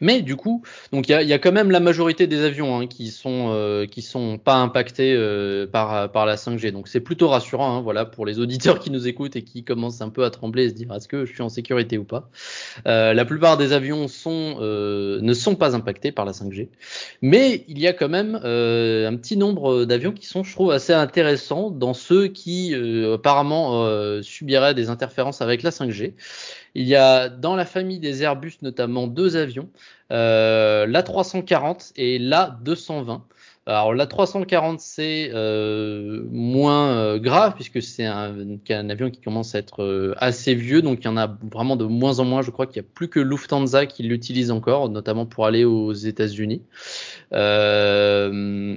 Mais 0.00 0.22
du 0.22 0.36
coup, 0.36 0.62
donc 0.92 1.08
il 1.08 1.12
y 1.12 1.32
a, 1.32 1.38
quand 1.38 1.52
même 1.52 1.70
la 1.70 1.80
majorité 1.80 2.26
des 2.26 2.42
avions 2.42 2.80
hein, 2.80 2.86
qui 2.86 3.10
sont 3.10 3.50
euh, 3.50 3.86
qui 3.86 4.02
sont 4.02 4.38
pas 4.38 4.56
impactés 4.56 5.14
euh, 5.14 5.66
par 5.66 6.10
par 6.12 6.26
la 6.26 6.36
5G. 6.36 6.70
Donc 6.72 6.88
c'est 6.88 7.00
plutôt 7.00 7.28
rassurant, 7.28 7.76
hein, 7.76 7.80
voilà, 7.80 8.04
pour 8.04 8.26
les 8.26 8.38
auditeurs 8.38 8.78
qui 8.78 8.90
nous 8.90 9.08
écoutent 9.08 9.36
et 9.36 9.42
qui 9.42 9.64
commencent 9.64 10.00
un 10.00 10.08
peu 10.08 10.24
à 10.24 10.30
trembler 10.30 10.64
et 10.64 10.68
se 10.70 10.74
dire 10.74 10.92
est-ce 10.94 11.08
que 11.08 11.24
je 11.24 11.32
suis 11.32 11.42
en 11.42 11.48
sécurité 11.48 11.98
ou 11.98 12.04
pas? 12.04 12.28
Euh, 12.86 13.14
la 13.14 13.24
plupart 13.24 13.56
des 13.56 13.72
avions 13.72 14.08
sont 14.08 14.58
ne 14.60 15.34
sont 15.34 15.54
pas 15.54 15.74
impactés 15.74 16.12
par 16.12 16.24
la 16.24 16.32
5G, 16.32 16.68
mais 17.22 17.64
il 17.68 17.78
y 17.78 17.86
a 17.86 17.92
quand 17.92 18.08
même 18.08 18.34
un 18.36 19.16
petit 19.16 19.36
nombre 19.36 19.84
d'avions 19.84 20.12
qui 20.12 20.26
sont, 20.26 20.44
je 20.44 20.52
trouve, 20.52 20.70
assez 20.70 20.92
intéressants 20.92 21.70
dans 21.70 21.94
ceux 21.94 22.28
qui 22.28 22.74
apparemment 23.12 23.86
subiraient 24.22 24.74
des 24.74 24.88
interférences 24.88 25.40
avec 25.40 25.62
la 25.62 25.70
5G. 25.70 26.14
Il 26.76 26.86
y 26.86 26.94
a 26.94 27.30
dans 27.30 27.56
la 27.56 27.64
famille 27.64 28.00
des 28.00 28.22
Airbus 28.22 28.58
notamment 28.60 29.06
deux 29.06 29.38
avions, 29.38 29.70
euh, 30.12 30.84
l'A340 30.84 31.92
et 31.96 32.18
l'A220. 32.18 33.22
Alors 33.64 33.94
la 33.94 34.06
340 34.06 34.78
c'est 34.78 35.30
euh, 35.32 36.24
moins 36.30 36.98
euh, 36.98 37.18
grave 37.18 37.54
puisque 37.54 37.80
c'est 37.80 38.04
un, 38.04 38.90
avion 38.90 39.10
qui 39.10 39.22
commence 39.22 39.54
à 39.54 39.58
être 39.58 39.82
euh, 39.82 40.14
assez 40.18 40.54
vieux, 40.54 40.82
donc 40.82 40.98
il 41.00 41.06
y 41.06 41.08
en 41.08 41.16
a 41.16 41.34
vraiment 41.50 41.76
de 41.76 41.86
moins 41.86 42.18
en 42.18 42.26
moins. 42.26 42.42
Je 42.42 42.50
crois 42.50 42.66
qu'il 42.66 42.82
n'y 42.82 42.86
a 42.86 42.90
plus 42.94 43.08
que 43.08 43.20
Lufthansa 43.20 43.86
qui 43.86 44.02
l'utilise 44.02 44.50
encore, 44.50 44.90
notamment 44.90 45.24
pour 45.24 45.46
aller 45.46 45.64
aux 45.64 45.94
États-Unis. 45.94 46.60
Euh, 47.32 48.76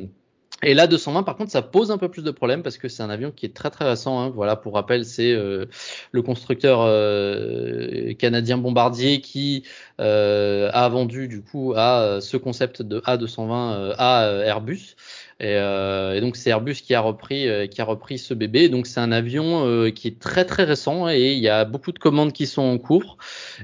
et 0.61 0.73
là, 0.73 0.87
220, 0.87 1.23
par 1.23 1.37
contre, 1.37 1.51
ça 1.51 1.61
pose 1.61 1.89
un 1.89 1.97
peu 1.97 2.09
plus 2.09 2.21
de 2.23 2.31
problèmes 2.31 2.63
parce 2.63 2.77
que 2.77 2.89
c'est 2.89 3.01
un 3.01 3.09
avion 3.09 3.31
qui 3.31 3.45
est 3.45 3.55
très 3.55 3.69
très 3.69 3.87
récent. 3.87 4.19
Hein. 4.19 4.29
Voilà, 4.29 4.57
pour 4.57 4.73
rappel, 4.73 5.05
c'est 5.05 5.31
euh, 5.31 5.67
le 6.11 6.21
constructeur 6.21 6.81
euh, 6.81 8.13
canadien 8.15 8.57
Bombardier 8.57 9.21
qui 9.21 9.63
euh, 10.01 10.69
a 10.73 10.89
vendu 10.89 11.29
du 11.29 11.41
coup 11.41 11.73
à 11.77 12.19
ce 12.21 12.35
concept 12.35 12.81
de 12.81 12.99
A220 12.99 13.95
à 13.97 14.25
Airbus. 14.45 14.95
Et, 15.41 15.55
euh, 15.55 16.19
donc 16.19 16.35
c'est 16.35 16.49
Airbus 16.49 16.75
qui 16.75 16.93
a 16.93 16.99
repris 16.99 17.47
euh, 17.47 17.65
qui 17.65 17.79
a 17.79 17.85
repris 17.85 18.17
ce 18.17 18.33
bébé. 18.33 18.67
Donc 18.67 18.87
c'est 18.87 18.99
un 18.99 19.11
avion 19.11 19.65
euh, 19.65 19.89
qui 19.89 20.07
est 20.09 20.19
très 20.19 20.43
très 20.43 20.65
récent 20.65 21.07
et 21.09 21.31
il 21.31 21.39
y 21.39 21.47
a 21.47 21.63
beaucoup 21.63 21.93
de 21.93 21.99
commandes 21.99 22.33
qui 22.33 22.45
sont 22.45 22.61
en 22.61 22.77
cours 22.77 23.17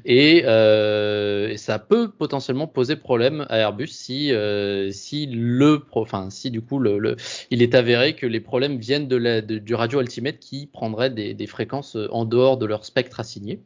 et, 0.06 0.44
euh, 0.46 1.58
ça 1.58 1.80
peut 1.80 2.10
potentiellement 2.10 2.68
poser 2.68 2.96
problème 2.96 3.46
à 3.50 3.58
Airbus 3.58 3.88
si 3.88 4.32
si 4.92 5.26
le 5.28 5.84
enfin 5.92 6.30
si 6.30 6.52
du 6.52 6.62
coup 6.62 6.80
le, 6.80 6.98
le, 6.98 7.16
il 7.52 7.62
est 7.62 7.76
avéré 7.76 8.16
que 8.16 8.26
les 8.26 8.40
problèmes 8.40 8.78
viennent 8.78 9.08
de 9.08 9.16
la, 9.16 9.42
du 9.42 9.76
radio 9.76 10.00
altimètre 10.00 10.40
qui 10.40 10.68
prendrait 10.68 11.10
des, 11.10 11.34
des 11.34 11.48
fréquences 11.48 11.98
en 12.12 12.26
dehors 12.26 12.58
de 12.58 12.66
leur 12.66 12.86
spectre 12.86 13.20
assigné. 13.20 13.60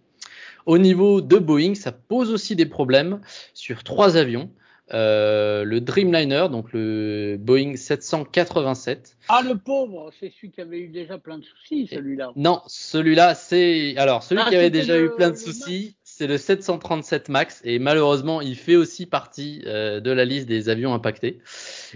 Au 0.66 0.78
niveau 0.78 1.22
de 1.22 1.38
Boeing, 1.38 1.76
ça 1.76 1.92
pose 1.92 2.32
aussi 2.32 2.56
des 2.56 2.66
problèmes 2.66 3.22
sur 3.54 3.84
trois 3.84 4.18
avions. 4.18 4.50
Euh, 4.94 5.64
le 5.64 5.82
Dreamliner, 5.82 6.48
donc 6.50 6.74
le 6.74 7.38
Boeing 7.40 7.76
787. 7.76 9.18
Ah, 9.28 9.42
le 9.48 9.56
pauvre, 9.56 10.12
c'est 10.20 10.32
celui 10.32 10.52
qui 10.52 10.62
avait 10.62 10.80
eu 10.80 10.88
déjà 10.88 11.18
plein 11.20 11.38
de 11.38 11.44
soucis, 11.44 11.88
celui-là. 11.88 12.32
Non, 12.36 12.62
celui-là, 12.66 13.36
c'est. 13.36 13.96
Alors, 13.98 14.24
celui 14.24 14.42
ah, 14.44 14.50
qui 14.50 14.56
avait 14.56 14.72
déjà 14.72 15.00
eu 15.00 15.12
plein 15.12 15.30
de 15.30 15.36
soucis, 15.36 15.96
c'est 16.04 16.26
le 16.26 16.38
737 16.38 17.30
MAX, 17.30 17.62
et 17.64 17.78
malheureusement, 17.78 18.42
il 18.42 18.56
fait 18.56 18.76
aussi 18.76 19.06
partie 19.06 19.62
euh, 19.68 20.00
de 20.00 20.12
la 20.12 20.26
liste 20.26 20.48
des 20.48 20.70
avions 20.70 20.94
impactés. 20.94 21.40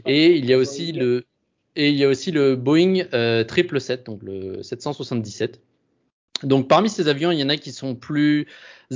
Et 0.05 0.35
il 0.35 0.45
y 0.45 0.53
a 0.53 0.57
aussi 0.57 0.91
le. 0.91 1.25
Et 1.75 1.89
il 1.89 1.95
y 1.95 2.03
a 2.03 2.07
aussi 2.07 2.31
le 2.31 2.55
Boeing 2.55 3.05
euh, 3.15 3.39
777, 3.39 4.05
donc 4.05 4.21
le 4.21 4.61
777. 4.61 5.59
Donc 6.43 6.67
parmi 6.67 6.89
ces 6.89 7.07
avions, 7.07 7.31
il 7.31 7.39
y 7.39 7.43
en 7.43 7.49
a 7.49 7.57
qui 7.57 7.71
sont 7.71 7.95
plus 7.95 8.47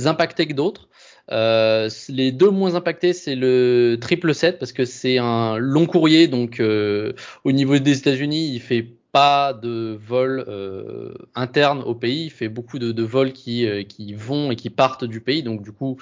impactés 0.04 0.46
que 0.46 0.52
d'autres. 0.52 0.88
Euh, 1.30 1.90
les 2.08 2.32
deux 2.32 2.50
moins 2.50 2.74
impactés, 2.74 3.12
c'est 3.12 3.34
le 3.34 3.98
triple 4.00 4.34
7 4.34 4.58
parce 4.58 4.72
que 4.72 4.84
c'est 4.84 5.18
un 5.18 5.56
long 5.58 5.86
courrier, 5.86 6.26
donc 6.26 6.60
euh, 6.60 7.12
au 7.44 7.52
niveau 7.52 7.78
des 7.78 7.98
États-Unis, 7.98 8.50
il 8.54 8.60
fait 8.60 8.86
pas 9.12 9.52
de 9.52 9.98
vol 10.00 10.44
euh, 10.48 11.14
interne 11.34 11.82
au 11.82 11.94
pays, 11.94 12.26
il 12.26 12.30
fait 12.30 12.48
beaucoup 12.48 12.78
de, 12.78 12.92
de 12.92 13.02
vols 13.02 13.32
qui, 13.32 13.66
euh, 13.66 13.82
qui 13.82 14.14
vont 14.14 14.50
et 14.50 14.56
qui 14.56 14.70
partent 14.70 15.04
du 15.04 15.20
pays, 15.20 15.42
donc 15.42 15.62
du 15.62 15.72
coup, 15.72 15.98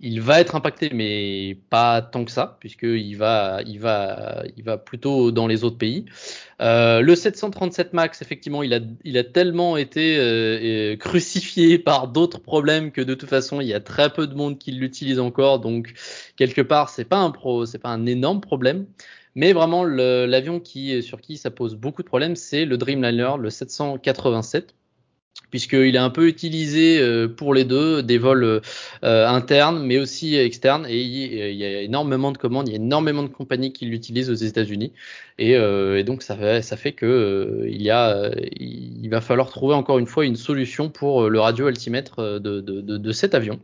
il 0.00 0.20
va 0.20 0.40
être 0.40 0.54
impacté, 0.56 0.90
mais 0.94 1.58
pas 1.68 2.00
tant 2.00 2.24
que 2.24 2.30
ça, 2.30 2.56
puisqu'il 2.60 3.16
va, 3.16 3.60
il 3.66 3.78
va, 3.78 4.42
il 4.56 4.64
va 4.64 4.78
plutôt 4.78 5.30
dans 5.30 5.46
les 5.46 5.62
autres 5.62 5.76
pays. 5.76 6.06
Euh, 6.62 7.00
le 7.00 7.14
737 7.14 7.92
Max, 7.92 8.22
effectivement, 8.22 8.62
il 8.62 8.72
a, 8.72 8.80
il 9.04 9.18
a 9.18 9.24
tellement 9.24 9.76
été 9.76 10.16
euh, 10.18 10.96
crucifié 10.96 11.78
par 11.78 12.08
d'autres 12.08 12.40
problèmes 12.40 12.92
que 12.92 13.02
de 13.02 13.14
toute 13.14 13.28
façon, 13.28 13.60
il 13.60 13.68
y 13.68 13.74
a 13.74 13.80
très 13.80 14.10
peu 14.10 14.26
de 14.26 14.34
monde 14.34 14.58
qui 14.58 14.72
l'utilise 14.72 15.20
encore. 15.20 15.60
Donc, 15.60 15.92
quelque 16.36 16.62
part, 16.62 16.88
c'est 16.88 17.04
pas 17.04 17.18
un 17.18 17.30
pro, 17.30 17.66
c'est 17.66 17.78
pas 17.78 17.90
un 17.90 18.06
énorme 18.06 18.40
problème. 18.40 18.86
Mais 19.34 19.52
vraiment, 19.52 19.84
l'avion 19.84 20.60
qui, 20.60 21.02
sur 21.02 21.20
qui 21.20 21.36
ça 21.36 21.50
pose 21.50 21.76
beaucoup 21.76 22.02
de 22.02 22.08
problèmes, 22.08 22.36
c'est 22.36 22.64
le 22.64 22.76
Dreamliner, 22.76 23.32
le 23.38 23.50
787 23.50 24.74
puisqu'il 25.50 25.94
est 25.96 25.98
un 25.98 26.10
peu 26.10 26.28
utilisé 26.28 27.00
euh, 27.00 27.28
pour 27.28 27.54
les 27.54 27.64
deux, 27.64 28.02
des 28.02 28.18
vols 28.18 28.44
euh, 28.44 28.60
internes, 29.02 29.84
mais 29.84 29.98
aussi 29.98 30.36
externes. 30.36 30.86
Et 30.88 31.00
il 31.00 31.56
y 31.56 31.64
a 31.64 31.82
énormément 31.82 32.32
de 32.32 32.38
commandes, 32.38 32.68
il 32.68 32.72
y 32.72 32.74
a 32.74 32.80
énormément 32.80 33.22
de 33.22 33.28
compagnies 33.28 33.72
qui 33.72 33.86
l'utilisent 33.86 34.30
aux 34.30 34.34
États-Unis. 34.34 34.92
Et, 35.38 35.56
euh, 35.56 36.02
donc 36.02 36.22
ça 36.22 36.36
fait, 36.36 36.62
ça 36.62 36.76
que 36.76 37.64
il 37.66 37.82
y 37.82 37.90
a, 37.90 38.30
il 38.58 39.08
va 39.08 39.20
falloir 39.20 39.50
trouver 39.50 39.74
encore 39.74 39.98
une 39.98 40.06
fois 40.06 40.24
une 40.24 40.36
solution 40.36 40.88
pour 40.88 41.28
le 41.28 41.40
radio 41.40 41.66
altimètre 41.66 42.40
de 42.40 43.12
cet 43.12 43.34
avion. 43.34 43.60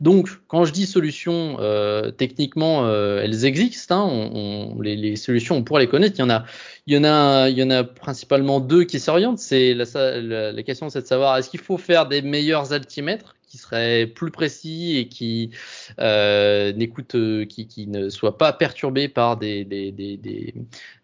Donc, 0.00 0.28
quand 0.48 0.64
je 0.64 0.72
dis 0.72 0.86
solution, 0.86 1.56
euh, 1.60 2.10
techniquement, 2.10 2.86
euh, 2.86 3.22
elles 3.22 3.44
existent. 3.44 4.08
Hein, 4.08 4.30
on, 4.34 4.74
on, 4.76 4.80
les, 4.80 4.96
les, 4.96 5.16
solutions, 5.16 5.56
on 5.56 5.62
pourra 5.62 5.80
les 5.80 5.88
connaître. 5.88 6.16
Il 6.18 6.22
y 6.22 6.24
en 6.24 6.30
a, 6.30 6.44
il 6.86 6.94
y 6.94 6.98
en 6.98 7.04
a, 7.04 7.48
il 7.48 7.58
y 7.58 7.62
en 7.62 7.70
a 7.70 7.84
principalement 7.84 8.60
deux 8.60 8.84
qui 8.84 9.00
s'orientent. 9.00 9.38
C'est 9.38 9.74
la, 9.74 9.84
la, 10.20 10.52
la, 10.52 10.62
question, 10.62 10.88
c'est 10.88 11.02
de 11.02 11.06
savoir 11.06 11.36
est-ce 11.36 11.50
qu'il 11.50 11.60
faut 11.60 11.78
faire 11.78 12.06
des 12.06 12.22
meilleurs 12.22 12.72
altimètres 12.72 13.36
qui 13.54 13.58
seraient 13.58 14.08
plus 14.08 14.32
précis 14.32 14.98
et 14.98 15.06
qui 15.06 15.50
euh, 16.00 16.72
n'écoutent, 16.72 17.46
qui, 17.48 17.68
qui, 17.68 17.86
ne 17.86 18.08
soient 18.08 18.36
pas 18.36 18.52
perturbés 18.52 19.06
par 19.06 19.36
des, 19.36 19.64
des, 19.64 19.92
des, 19.92 20.16
des, 20.16 20.54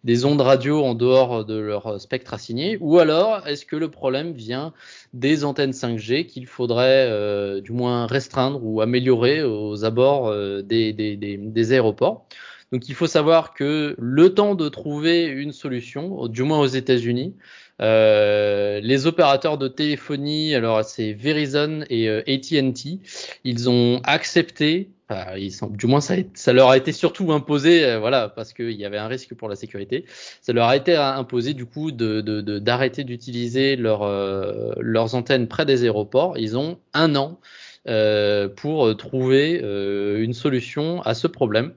des 0.03 0.25
ondes 0.25 0.41
radio 0.41 0.83
en 0.83 0.93
dehors 0.93 1.45
de 1.45 1.57
leur 1.57 2.01
spectre 2.01 2.33
assigné, 2.33 2.77
ou 2.81 2.99
alors 2.99 3.47
est-ce 3.47 3.65
que 3.65 3.77
le 3.77 3.89
problème 3.89 4.33
vient 4.33 4.73
des 5.13 5.45
antennes 5.45 5.71
5G 5.71 6.25
qu'il 6.25 6.45
faudrait 6.45 7.07
euh, 7.09 7.61
du 7.61 7.71
moins 7.71 8.05
restreindre 8.05 8.59
ou 8.61 8.81
améliorer 8.81 9.43
aux 9.43 9.85
abords 9.85 10.27
euh, 10.27 10.61
des 10.61 11.71
aéroports? 11.71 12.25
Donc 12.71 12.87
il 12.87 12.95
faut 12.95 13.07
savoir 13.07 13.53
que 13.53 13.95
le 13.99 14.33
temps 14.33 14.55
de 14.55 14.69
trouver 14.69 15.25
une 15.25 15.51
solution, 15.51 16.27
du 16.27 16.43
moins 16.43 16.59
aux 16.59 16.67
États-Unis, 16.67 17.35
euh, 17.81 18.79
les 18.81 19.07
opérateurs 19.07 19.57
de 19.57 19.67
téléphonie, 19.67 20.53
alors 20.53 20.85
c'est 20.85 21.13
Verizon 21.13 21.83
et 21.89 22.07
euh, 22.07 22.21
AT&T, 22.27 22.99
ils 23.43 23.69
ont 23.69 24.01
accepté, 24.03 24.91
du 25.71 25.87
moins 25.87 25.99
ça, 25.99 26.15
leur 26.53 26.69
a 26.69 26.77
été 26.77 26.91
surtout 26.91 27.33
imposé, 27.33 27.83
euh, 27.83 27.99
voilà, 27.99 28.29
parce 28.29 28.53
qu'il 28.53 28.71
y 28.71 28.85
avait 28.85 28.99
un 28.99 29.07
risque 29.07 29.33
pour 29.33 29.49
la 29.49 29.55
sécurité. 29.55 30.05
Ça 30.41 30.53
leur 30.53 30.67
a 30.67 30.75
été 30.77 30.95
imposé 30.95 31.53
du 31.53 31.65
coup 31.65 31.91
de, 31.91 32.21
d'arrêter 32.59 33.03
d'utiliser 33.03 33.75
leur, 33.75 34.07
leurs 34.79 35.15
antennes 35.15 35.47
près 35.47 35.65
des 35.65 35.83
aéroports. 35.83 36.37
Ils 36.37 36.57
ont 36.57 36.77
un 36.93 37.15
an 37.15 37.39
pour 38.55 38.95
trouver 38.95 39.57
une 39.57 40.33
solution 40.33 41.01
à 41.01 41.15
ce 41.15 41.27
problème. 41.27 41.73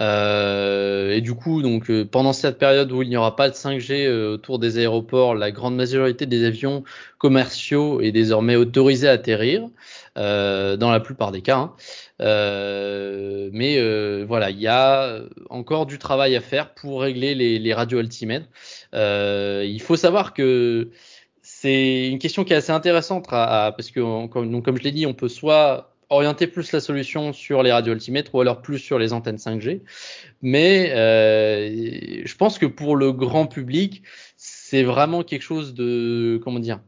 Euh, 0.00 1.12
et 1.12 1.20
du 1.20 1.34
coup, 1.34 1.60
donc 1.62 1.90
euh, 1.90 2.04
pendant 2.06 2.32
cette 2.32 2.58
période 2.58 2.90
où 2.90 3.02
il 3.02 3.08
n'y 3.08 3.16
aura 3.16 3.36
pas 3.36 3.50
de 3.50 3.54
5G 3.54 4.06
euh, 4.06 4.34
autour 4.34 4.58
des 4.58 4.78
aéroports, 4.78 5.34
la 5.34 5.50
grande 5.50 5.76
majorité 5.76 6.24
des 6.24 6.44
avions 6.46 6.84
commerciaux 7.18 8.00
est 8.00 8.12
désormais 8.12 8.56
autorisée 8.56 9.08
à 9.08 9.12
atterrir, 9.12 9.68
euh, 10.16 10.76
dans 10.78 10.90
la 10.90 11.00
plupart 11.00 11.32
des 11.32 11.42
cas. 11.42 11.56
Hein. 11.58 11.74
mais 13.52 14.22
voilà, 14.24 14.50
il 14.50 14.60
y 14.60 14.68
a 14.68 15.20
encore 15.50 15.84
du 15.86 15.98
travail 15.98 16.34
à 16.34 16.40
faire 16.40 16.72
pour 16.74 17.02
régler 17.02 17.34
les, 17.34 17.58
les 17.58 17.74
radios 17.74 17.98
altimètres. 17.98 18.46
il 18.94 19.80
faut 19.82 19.96
savoir 19.96 20.32
que 20.32 20.88
c'est 21.42 22.08
une 22.08 22.18
question 22.18 22.44
qui 22.44 22.54
est 22.54 22.56
assez 22.56 22.72
intéressante 22.72 23.26
à, 23.30 23.66
à, 23.66 23.72
parce 23.72 23.90
que 23.90 24.00
donc, 24.00 24.64
comme 24.64 24.78
je 24.78 24.82
l'ai 24.82 24.92
dit, 24.92 25.04
on 25.04 25.14
peut 25.14 25.28
soit 25.28 25.89
orienter 26.10 26.48
plus 26.48 26.72
la 26.72 26.80
solution 26.80 27.32
sur 27.32 27.62
les 27.62 27.72
radios 27.72 27.92
altimètres 27.92 28.34
ou 28.34 28.40
alors 28.40 28.60
plus 28.60 28.78
sur 28.78 28.98
les 28.98 29.12
antennes 29.12 29.36
5G. 29.36 29.80
Mais 30.42 30.92
euh, 30.94 32.22
je 32.24 32.36
pense 32.36 32.58
que 32.58 32.66
pour 32.66 32.96
le 32.96 33.12
grand 33.12 33.46
public, 33.46 34.02
c'est 34.36 34.82
vraiment 34.82 35.22
quelque 35.22 35.42
chose 35.42 35.72
de 35.74 36.40
comment 36.42 36.58
dire. 36.58 36.80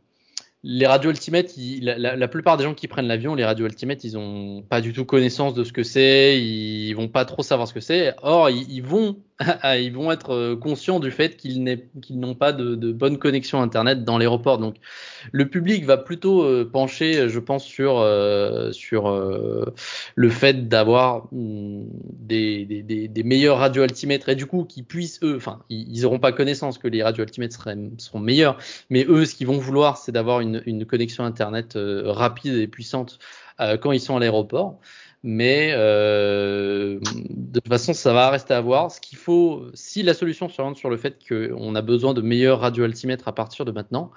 Les 0.64 0.86
radios 0.86 1.10
altimètres, 1.10 1.54
la, 1.80 2.28
plupart 2.28 2.56
des 2.56 2.62
gens 2.62 2.74
qui 2.74 2.86
prennent 2.86 3.08
l'avion, 3.08 3.34
les 3.34 3.44
radios 3.44 3.66
altimètres, 3.66 4.04
ils 4.04 4.16
ont 4.16 4.62
pas 4.62 4.80
du 4.80 4.92
tout 4.92 5.04
connaissance 5.04 5.54
de 5.54 5.64
ce 5.64 5.72
que 5.72 5.82
c'est, 5.82 6.40
ils 6.40 6.92
vont 6.92 7.08
pas 7.08 7.24
trop 7.24 7.42
savoir 7.42 7.66
ce 7.66 7.74
que 7.74 7.80
c'est. 7.80 8.14
Or, 8.22 8.48
ils, 8.48 8.80
vont 8.80 9.16
ils 9.78 9.92
vont 9.92 10.10
être 10.12 10.34
euh, 10.34 10.56
conscients 10.56 11.00
du 11.00 11.10
fait 11.10 11.36
qu'ils 11.36 11.62
n'ont 12.10 12.34
pas 12.34 12.52
de, 12.52 12.74
de, 12.74 12.92
bonne 12.92 13.18
connexion 13.18 13.60
Internet 13.60 14.04
dans 14.04 14.18
l'aéroport. 14.18 14.58
Donc, 14.58 14.76
le 15.32 15.48
public 15.48 15.84
va 15.84 15.96
plutôt 15.96 16.42
euh, 16.42 16.68
pencher, 16.70 17.28
je 17.28 17.38
pense, 17.38 17.64
sur, 17.64 17.98
euh, 18.00 19.64
le 20.14 20.30
fait 20.30 20.68
d'avoir 20.68 21.26
mm, 21.32 21.84
des, 22.12 22.64
des, 22.64 23.08
des, 23.08 23.22
meilleurs 23.22 23.58
radioaltimètres 23.58 24.28
et 24.28 24.34
du 24.34 24.46
coup, 24.46 24.64
qu'ils 24.64 24.84
puissent, 24.84 25.20
eux, 25.22 25.36
enfin, 25.36 25.62
ils 25.68 26.02
n'auront 26.02 26.18
pas 26.18 26.32
connaissance 26.32 26.78
que 26.78 26.88
les 26.88 27.02
radioaltimètres 27.02 27.68
seront 27.98 28.20
meilleurs, 28.20 28.58
mais 28.90 29.04
eux, 29.08 29.24
ce 29.24 29.34
qu'ils 29.34 29.46
vont 29.46 29.58
vouloir, 29.58 29.98
c'est 29.98 30.12
d'avoir 30.12 30.40
une, 30.40 30.86
connexion 30.86 31.24
Internet 31.24 31.78
rapide 32.04 32.54
et 32.54 32.66
puissante 32.66 33.18
quand 33.80 33.92
ils 33.92 34.00
sont 34.00 34.16
à 34.16 34.20
l'aéroport 34.20 34.80
mais 35.24 35.72
euh, 35.76 36.98
de 37.30 37.60
toute 37.60 37.68
façon, 37.68 37.92
ça 37.92 38.12
va 38.12 38.30
rester 38.30 38.54
à 38.54 38.60
voir. 38.60 38.90
Ce 38.90 39.00
qu'il 39.00 39.18
faut, 39.18 39.66
si 39.72 40.02
la 40.02 40.14
solution 40.14 40.48
se 40.48 40.62
sur 40.74 40.90
le 40.90 40.96
fait 40.96 41.18
qu'on 41.28 41.74
a 41.74 41.82
besoin 41.82 42.12
de 42.12 42.20
meilleurs 42.20 42.60
radioaltimètres 42.60 43.28
à 43.28 43.34
partir 43.34 43.64
de 43.64 43.70
maintenant, 43.70 44.10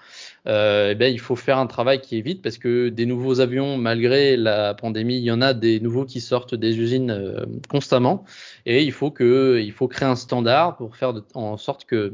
euh, 0.47 0.89
eh 0.91 0.95
bien, 0.95 1.07
il 1.07 1.19
faut 1.19 1.35
faire 1.35 1.59
un 1.59 1.67
travail 1.67 2.01
qui 2.01 2.17
est 2.17 2.21
vite 2.21 2.41
parce 2.41 2.57
que 2.57 2.89
des 2.89 3.05
nouveaux 3.05 3.39
avions, 3.39 3.77
malgré 3.77 4.35
la 4.35 4.73
pandémie, 4.73 5.17
il 5.17 5.23
y 5.23 5.31
en 5.31 5.41
a 5.41 5.53
des 5.53 5.79
nouveaux 5.79 6.05
qui 6.05 6.21
sortent 6.21 6.55
des 6.55 6.79
usines 6.79 7.11
euh, 7.11 7.45
constamment, 7.69 8.25
et 8.65 8.83
il 8.83 8.91
faut 8.91 9.11
que, 9.11 9.61
il 9.63 9.71
faut 9.71 9.87
créer 9.87 10.07
un 10.07 10.15
standard 10.15 10.75
pour 10.77 10.95
faire 10.95 11.13
en 11.35 11.57
sorte 11.57 11.85
que 11.85 12.13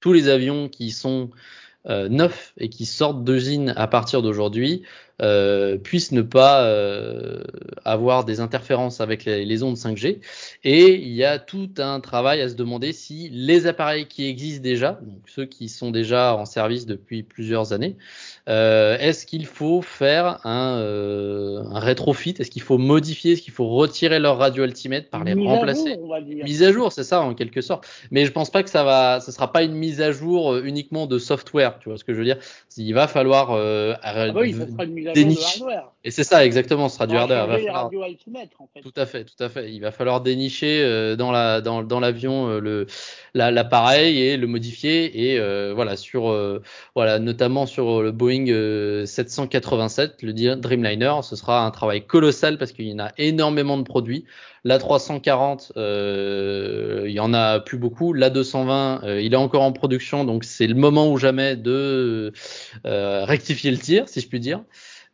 tous 0.00 0.12
les 0.12 0.28
avions 0.28 0.68
qui 0.68 0.90
sont 0.90 1.30
euh, 1.86 2.08
neufs 2.08 2.54
et 2.56 2.70
qui 2.70 2.86
sortent 2.86 3.24
d'usines 3.24 3.74
à 3.76 3.86
partir 3.86 4.22
d'aujourd'hui 4.22 4.84
euh, 5.22 5.76
puissent 5.76 6.12
ne 6.12 6.22
pas 6.22 6.64
euh, 6.64 7.44
avoir 7.84 8.24
des 8.24 8.40
interférences 8.40 9.00
avec 9.00 9.24
les, 9.24 9.44
les, 9.44 9.62
ondes 9.62 9.76
5G. 9.76 10.18
Et 10.64 10.94
il 10.94 11.12
y 11.12 11.24
a 11.24 11.38
tout 11.38 11.70
un 11.78 12.00
travail 12.00 12.40
à 12.40 12.48
se 12.48 12.54
demander 12.54 12.92
si 12.92 13.28
les 13.30 13.66
appareils 13.66 14.06
qui 14.06 14.26
existent 14.26 14.62
déjà, 14.62 14.98
donc 15.02 15.20
ceux 15.26 15.44
qui 15.44 15.68
sont 15.68 15.90
déjà 15.90 16.34
en 16.34 16.44
service 16.44 16.86
depuis 16.86 17.22
plusieurs 17.22 17.72
années, 17.72 17.96
euh, 18.48 18.98
est-ce 18.98 19.24
qu'il 19.24 19.46
faut 19.46 19.80
faire 19.80 20.44
un, 20.44 20.78
euh, 20.78 21.62
un 21.70 21.78
rétrofit? 21.78 22.34
Est-ce 22.38 22.50
qu'il 22.50 22.62
faut 22.62 22.76
modifier? 22.76 23.32
Est-ce 23.32 23.42
qu'il 23.42 23.54
faut 23.54 23.68
retirer 23.68 24.18
leur 24.18 24.36
radio 24.36 24.64
altimètre 24.64 25.08
par 25.08 25.24
les 25.24 25.34
mise 25.34 25.46
remplacer 25.46 25.92
à 25.92 25.94
jour, 25.94 26.04
on 26.04 26.08
va 26.08 26.20
dire. 26.20 26.44
Mise 26.44 26.62
à 26.62 26.72
jour, 26.72 26.92
c'est 26.92 27.04
ça 27.04 27.22
en 27.22 27.34
quelque 27.34 27.62
sorte. 27.62 27.86
Mais 28.10 28.26
je 28.26 28.32
pense 28.32 28.50
pas 28.50 28.62
que 28.62 28.68
ça 28.68 28.84
va, 28.84 29.20
ça 29.20 29.32
sera 29.32 29.50
pas 29.50 29.62
une 29.62 29.74
mise 29.74 30.02
à 30.02 30.12
jour 30.12 30.52
euh, 30.52 30.62
uniquement 30.64 31.06
de 31.06 31.18
software. 31.18 31.78
Tu 31.78 31.88
vois 31.88 31.96
ce 31.96 32.04
que 32.04 32.12
je 32.12 32.18
veux 32.18 32.24
dire? 32.24 32.38
Il 32.76 32.92
va 32.92 33.08
falloir 33.08 33.52
euh, 33.52 33.94
ah 34.02 34.30
bah 34.30 34.40
oui, 34.42 34.52
ça 34.52 34.68
sera 34.68 34.84
une 34.84 34.94
de 35.12 35.20
hardware. 35.62 35.90
Et 36.04 36.10
c'est 36.10 36.24
ça 36.24 36.44
exactement, 36.44 36.88
ce 36.88 36.94
sera 36.96 37.06
du 37.06 37.14
va 37.14 37.20
hardware. 37.22 37.44
Il 37.44 37.48
va 37.48 37.56
falloir- 37.72 37.84
en 38.58 38.68
fait. 38.72 38.80
tout 38.80 38.92
à 38.96 39.06
fait, 39.06 39.24
tout 39.24 39.42
à 39.42 39.48
fait. 39.48 39.72
Il 39.72 39.80
va 39.80 39.90
falloir 39.90 40.20
dénicher 40.20 40.82
euh, 40.82 41.16
dans 41.16 41.32
la 41.32 41.60
dans, 41.60 41.82
dans 41.82 42.00
l'avion 42.00 42.48
euh, 42.48 42.60
le 42.60 42.86
la- 43.34 43.50
l'appareil 43.50 44.20
et 44.20 44.36
le 44.36 44.46
modifier 44.46 45.30
et 45.32 45.38
euh, 45.38 45.72
voilà 45.74 45.96
sur 45.96 46.30
euh, 46.30 46.62
voilà 46.94 47.18
notamment 47.18 47.66
sur 47.66 48.02
le 48.02 48.12
Boeing 48.12 48.46
euh, 48.48 49.06
787, 49.06 50.22
le 50.22 50.32
Dreamliner, 50.56 51.14
ce 51.22 51.36
sera 51.36 51.64
un 51.64 51.70
travail 51.70 52.06
colossal 52.06 52.58
parce 52.58 52.72
qu'il 52.72 52.86
y 52.88 52.92
en 52.94 52.98
a 52.98 53.10
énormément 53.18 53.78
de 53.78 53.82
produits. 53.82 54.24
La 54.66 54.78
340, 54.78 55.72
euh, 55.76 57.04
il 57.06 57.12
y 57.12 57.20
en 57.20 57.34
a 57.34 57.60
plus 57.60 57.76
beaucoup. 57.76 58.14
La 58.14 58.30
220, 58.30 59.02
euh, 59.04 59.20
il 59.20 59.34
est 59.34 59.36
encore 59.36 59.60
en 59.62 59.72
production, 59.72 60.24
donc 60.24 60.44
c'est 60.44 60.66
le 60.66 60.74
moment 60.74 61.10
ou 61.12 61.18
jamais 61.18 61.54
de 61.56 62.32
euh, 62.86 63.24
rectifier 63.26 63.70
le 63.70 63.76
tir, 63.78 64.08
si 64.08 64.20
je 64.20 64.28
puis 64.28 64.40
dire. 64.40 64.62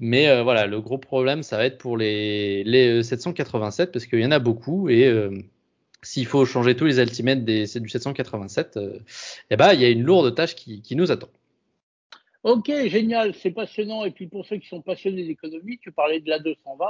Mais 0.00 0.28
euh, 0.28 0.42
voilà, 0.42 0.66
le 0.66 0.80
gros 0.80 0.98
problème, 0.98 1.42
ça 1.42 1.58
va 1.58 1.66
être 1.66 1.76
pour 1.76 1.98
les, 1.98 2.64
les 2.64 3.00
euh, 3.00 3.02
787 3.02 3.92
parce 3.92 4.06
qu'il 4.06 4.20
y 4.20 4.26
en 4.26 4.30
a 4.30 4.38
beaucoup 4.38 4.88
et 4.88 5.06
euh, 5.06 5.30
s'il 6.02 6.26
faut 6.26 6.46
changer 6.46 6.74
tous 6.74 6.86
les 6.86 6.98
altimètres 6.98 7.44
des, 7.44 7.66
du 7.66 7.88
787, 7.88 8.78
euh, 8.78 8.98
eh 9.50 9.56
ben, 9.56 9.74
il 9.74 9.80
y 9.80 9.84
a 9.84 9.90
une 9.90 10.02
lourde 10.02 10.34
tâche 10.34 10.54
qui, 10.54 10.80
qui 10.80 10.96
nous 10.96 11.12
attend. 11.12 11.28
Ok, 12.42 12.72
génial, 12.86 13.34
c'est 13.34 13.50
passionnant. 13.50 14.06
Et 14.06 14.10
puis 14.10 14.26
pour 14.26 14.46
ceux 14.46 14.56
qui 14.56 14.68
sont 14.68 14.80
passionnés 14.80 15.26
d'économie, 15.26 15.78
tu 15.78 15.92
parlais 15.92 16.20
de 16.20 16.30
la 16.30 16.38
220, 16.38 16.86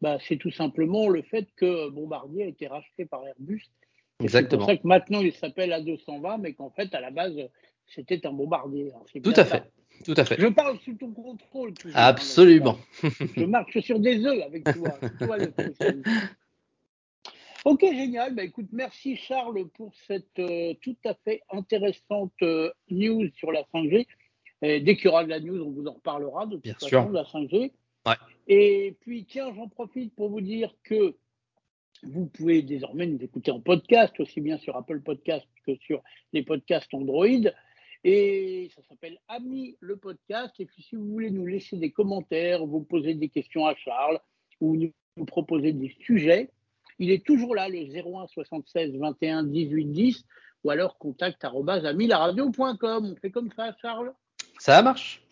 bah, 0.00 0.18
c'est 0.28 0.36
tout 0.36 0.52
simplement 0.52 1.08
le 1.08 1.22
fait 1.22 1.48
que 1.56 1.88
Bombardier 1.90 2.44
a 2.44 2.46
été 2.46 2.68
racheté 2.68 3.06
par 3.06 3.26
Airbus. 3.26 3.56
Et 3.56 4.28
C'est 4.28 4.38
Exactement. 4.38 4.58
pour 4.60 4.68
ça 4.68 4.76
que 4.76 4.86
maintenant 4.86 5.20
il 5.20 5.32
s'appelle 5.32 5.70
A220, 5.70 6.40
mais 6.40 6.52
qu'en 6.54 6.70
fait, 6.70 6.94
à 6.94 7.00
la 7.00 7.10
base, 7.10 7.34
c'était 7.86 8.26
un 8.26 8.32
Bombardier. 8.32 8.88
Alors, 8.90 9.06
c'est 9.12 9.20
Tout 9.20 9.30
à 9.32 9.44
ça. 9.44 9.44
fait. 9.44 9.72
Tout 10.04 10.14
à 10.16 10.24
fait. 10.24 10.36
Je 10.40 10.46
parle 10.48 10.78
sous 10.80 10.94
ton 10.94 11.12
contrôle. 11.12 11.74
toujours, 11.74 11.96
hein, 11.96 12.02
Absolument. 12.06 12.76
Je 13.36 13.44
marche 13.44 13.78
sur 13.80 14.00
des 14.00 14.24
œufs 14.26 14.42
avec 14.42 14.64
toi. 14.64 14.98
Toi 15.18 15.36
le. 15.38 15.52
Ok, 17.64 17.80
génial. 17.82 18.34
Bah, 18.34 18.42
écoute, 18.42 18.66
merci 18.72 19.14
Charles 19.16 19.68
pour 19.74 19.92
cette 20.08 20.38
euh, 20.40 20.74
tout 20.82 20.96
à 21.04 21.14
fait 21.24 21.42
intéressante 21.50 22.32
euh, 22.42 22.72
news 22.90 23.28
sur 23.36 23.52
la 23.52 23.62
5G. 23.72 24.06
Et 24.62 24.80
dès 24.80 24.96
qu'il 24.96 25.06
y 25.06 25.08
aura 25.08 25.24
de 25.24 25.28
la 25.30 25.38
news, 25.40 25.62
on 25.62 25.70
vous 25.70 25.86
en 25.86 25.92
reparlera 25.92 26.46
de 26.46 26.54
toute 26.56 26.64
Bien 26.64 26.74
façon 26.74 26.88
sûr. 26.88 27.06
de 27.08 27.14
la 27.14 27.22
5G. 27.22 27.70
Ouais. 28.06 28.14
Et 28.48 28.96
puis, 29.00 29.24
tiens, 29.24 29.52
j'en 29.54 29.68
profite 29.68 30.12
pour 30.16 30.28
vous 30.30 30.40
dire 30.40 30.74
que 30.82 31.14
vous 32.02 32.26
pouvez 32.26 32.62
désormais 32.62 33.06
nous 33.06 33.22
écouter 33.22 33.52
en 33.52 33.60
podcast, 33.60 34.18
aussi 34.18 34.40
bien 34.40 34.58
sur 34.58 34.76
Apple 34.76 35.00
Podcast 35.00 35.46
que 35.64 35.76
sur 35.76 36.02
les 36.32 36.42
podcasts 36.42 36.92
Android. 36.94 37.28
Et 38.04 38.70
ça 38.74 38.82
s'appelle 38.88 39.18
Ami 39.28 39.76
le 39.80 39.96
podcast. 39.96 40.54
Et 40.58 40.66
puis, 40.66 40.82
si 40.82 40.96
vous 40.96 41.06
voulez 41.06 41.30
nous 41.30 41.46
laisser 41.46 41.76
des 41.76 41.90
commentaires, 41.90 42.66
vous 42.66 42.82
poser 42.82 43.14
des 43.14 43.28
questions 43.28 43.66
à 43.66 43.74
Charles 43.76 44.18
ou 44.60 44.76
nous 44.76 45.24
proposer 45.24 45.72
des 45.72 45.94
sujets, 46.00 46.50
il 46.98 47.10
est 47.10 47.24
toujours 47.24 47.54
là, 47.54 47.68
le 47.68 47.78
01 47.78 48.26
76 48.26 48.96
21 48.96 49.44
18 49.44 49.84
10, 49.86 50.24
ou 50.64 50.70
alors 50.70 50.98
contact 50.98 51.44
amilaradio.com. 51.44 53.12
On 53.12 53.16
fait 53.16 53.30
comme 53.30 53.50
ça, 53.56 53.74
Charles? 53.80 54.12
Ça 54.58 54.82
marche. 54.82 55.22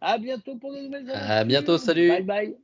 À 0.00 0.18
bientôt 0.18 0.56
pour 0.56 0.72
de 0.72 0.80
nouvelles 0.80 1.10
À 1.14 1.44
bientôt, 1.44 1.78
salut. 1.78 2.08
Bye 2.08 2.22
bye. 2.22 2.56